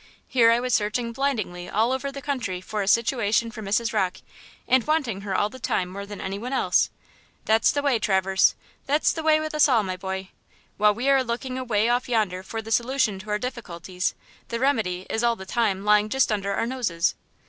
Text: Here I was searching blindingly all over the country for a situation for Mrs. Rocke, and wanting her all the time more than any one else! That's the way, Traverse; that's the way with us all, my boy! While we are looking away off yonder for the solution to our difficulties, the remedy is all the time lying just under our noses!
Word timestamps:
Here 0.27 0.49
I 0.49 0.59
was 0.59 0.73
searching 0.73 1.11
blindingly 1.11 1.69
all 1.69 1.91
over 1.91 2.11
the 2.11 2.23
country 2.23 2.59
for 2.59 2.81
a 2.81 2.87
situation 2.87 3.51
for 3.51 3.61
Mrs. 3.61 3.93
Rocke, 3.93 4.21
and 4.67 4.83
wanting 4.87 5.21
her 5.21 5.35
all 5.35 5.49
the 5.51 5.59
time 5.59 5.89
more 5.89 6.07
than 6.07 6.19
any 6.19 6.39
one 6.39 6.53
else! 6.53 6.89
That's 7.45 7.69
the 7.71 7.83
way, 7.83 7.99
Traverse; 7.99 8.55
that's 8.87 9.11
the 9.13 9.21
way 9.21 9.39
with 9.39 9.53
us 9.53 9.67
all, 9.69 9.83
my 9.83 9.95
boy! 9.95 10.29
While 10.77 10.95
we 10.95 11.07
are 11.07 11.23
looking 11.23 11.55
away 11.55 11.87
off 11.87 12.09
yonder 12.09 12.41
for 12.41 12.63
the 12.63 12.71
solution 12.71 13.19
to 13.19 13.29
our 13.29 13.37
difficulties, 13.37 14.15
the 14.47 14.59
remedy 14.59 15.05
is 15.07 15.23
all 15.23 15.35
the 15.35 15.45
time 15.45 15.85
lying 15.85 16.09
just 16.09 16.31
under 16.31 16.51
our 16.55 16.65
noses! 16.65 17.13